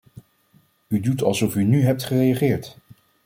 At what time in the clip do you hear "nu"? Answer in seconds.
1.63-1.81